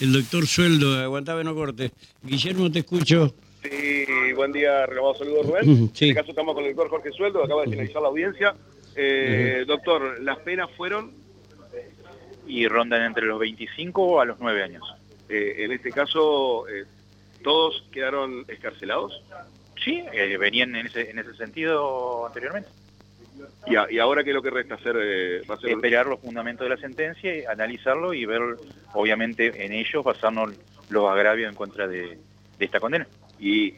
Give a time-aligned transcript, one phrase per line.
[0.00, 1.90] el doctor Sueldo, aguantame no corte.
[2.22, 3.34] Guillermo, te escucho.
[3.62, 5.90] Sí, buen día, renovado saludo Rubén.
[5.94, 6.04] Sí.
[6.06, 8.54] En este caso estamos con el doctor Jorge Sueldo, acaba de finalizar la audiencia.
[8.96, 11.12] Eh, Doctor, las penas fueron,
[12.46, 14.82] y rondan entre los 25 a los 9 años.
[15.28, 16.84] eh, en este caso, eh,
[17.42, 19.22] todos quedaron escarcelados
[19.84, 22.68] Sí, eh, venían en ese, en ese sentido anteriormente.
[23.66, 26.64] Y, a- y ahora qué es lo que resta hacer, eh, ser- Esperar los fundamentos
[26.64, 28.40] de la sentencia, y analizarlo y ver,
[28.94, 30.54] obviamente, en ellos basarnos
[30.88, 32.18] los agravios en contra de,
[32.58, 33.06] de esta condena.
[33.38, 33.74] y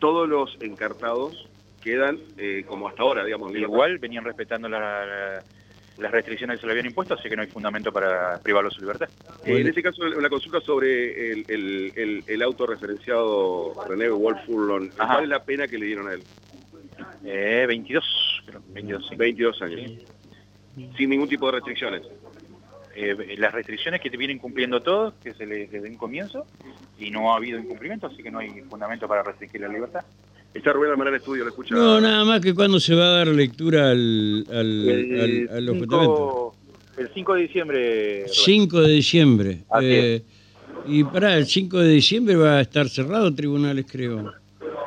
[0.00, 1.48] todos los encartados
[1.82, 3.54] quedan eh, como hasta ahora, digamos.
[3.54, 5.42] Igual venían respetando la- la-
[5.98, 8.76] las restricciones que se le habían impuesto, así que no hay fundamento para privarlos de
[8.76, 9.08] su libertad.
[9.44, 14.38] Eh, en este caso, una consulta sobre el, el, el, el auto referenciado René Wolf
[14.46, 14.90] Furlon.
[14.96, 16.22] ¿Cuál es la pena que le dieron a él?
[17.24, 18.27] Eh, 22, creo,
[18.72, 19.16] 22, sí.
[19.16, 19.90] 22 años.
[20.96, 22.02] Sin ningún tipo de restricciones.
[22.94, 26.46] Eh, las restricciones que te vienen cumpliendo todos, que se les desde un comienzo,
[26.98, 30.00] y no ha habido incumplimiento, así que no hay fundamento para restringir la libertad.
[30.52, 31.74] Está Rubén Almanar en estudio, lo escucha.
[31.74, 36.54] No, nada más que cuando se va a dar lectura al, al, al- fundamentos.
[36.96, 38.18] el 5 de diciembre.
[38.22, 38.28] Rubén.
[38.44, 39.58] 5 de diciembre.
[39.70, 40.22] Así Eh,
[40.86, 44.32] y para el 5 de diciembre va a estar cerrado tribunales, creo,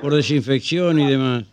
[0.00, 1.44] por desinfección y demás.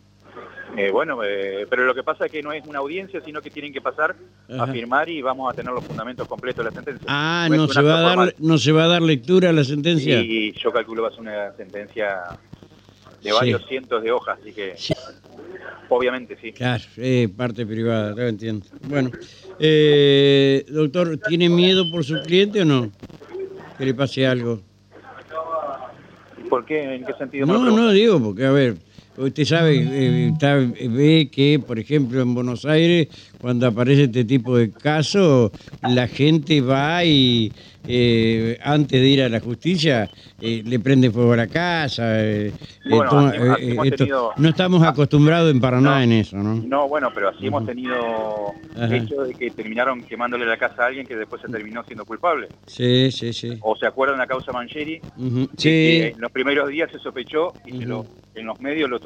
[0.78, 3.50] Eh, bueno, eh, pero lo que pasa es que no es una audiencia, sino que
[3.50, 4.16] tienen que pasar
[4.50, 4.64] Ajá.
[4.64, 7.06] a firmar y vamos a tener los fundamentos completos de la sentencia.
[7.08, 8.36] Ah, no se va a dar formal.
[8.39, 10.22] no se va a dar lectura a la sentencia.
[10.22, 12.20] Y yo calculo va a ser una sentencia
[13.22, 13.36] de Sí.
[13.36, 14.94] varios cientos de hojas, así que Sí.
[15.90, 16.53] obviamente sí.
[16.53, 18.66] Claro, eh, parte privada, lo entiendo.
[18.88, 19.12] Bueno,
[19.59, 22.92] eh, doctor, ¿tiene miedo por su cliente o no?
[23.78, 24.62] Que le pase algo.
[26.50, 26.95] ¿Por qué?
[26.95, 27.45] ¿En qué sentido?
[27.45, 28.75] No, no, digo, porque a ver,
[29.20, 33.08] usted sabe, eh, está- ve que, por ejemplo, en Buenos Aires,
[33.39, 37.53] cuando aparece este tipo de casos, la gente va y
[37.92, 42.23] eh, antes de ir a la justicia eh, le prende fuego a la casa.
[42.23, 42.53] eh,
[42.84, 46.02] le Bueno, toma- así- eh, así eh, esto- tenido- no estamos acostumbrados en Paraná No.
[46.03, 46.56] en eso, ¿no?
[46.56, 48.96] No, bueno, pero así hemos tenido Ajá.
[48.96, 52.50] hecho de que terminaron quemándole la casa a alguien que después se terminó siendo culpable.
[52.66, 53.57] Sí, sí, sí.
[53.62, 57.53] O se acuerdan la causa Mancheri, Ujú, que Sí, en los primeros días se sospechó
[57.66, 57.86] y se Ujú.
[57.88, 58.06] lo,
[58.39, 59.00] en los medios lo,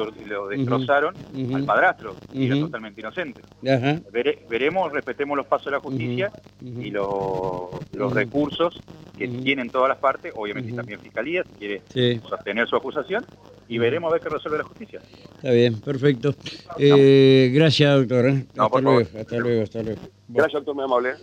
[0.48, 1.16] destrozaron
[1.54, 3.42] al padrastro, y era totalmente inocente.
[3.62, 7.70] Vere- veremos, respetemos los pasos de la justicia y los,
[8.14, 8.80] recursos
[9.18, 13.26] que tienen todas las partes, obviamente también Fiscalía, si quiere Sí, sostener su acusación,
[13.68, 15.00] y veremos a ver qué resuelve la justicia.
[15.36, 16.36] está bien, perfecto.
[16.78, 18.28] Eh, gracias, doctor.
[18.30, 18.46] ¿eh?
[18.56, 20.02] No, hasta luego, hasta luego, hasta luego.
[20.28, 21.14] Gracias, doctor, muy amable.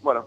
[0.00, 0.26] Bueno,